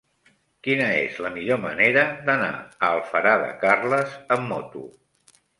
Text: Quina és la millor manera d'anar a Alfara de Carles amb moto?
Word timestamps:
Quina 0.67 0.87
és 1.01 1.19
la 1.25 1.31
millor 1.35 1.59
manera 1.67 2.07
d'anar 2.31 2.49
a 2.63 2.89
Alfara 2.89 3.37
de 3.45 3.53
Carles 3.67 4.19
amb 4.39 4.53
moto? 4.55 4.87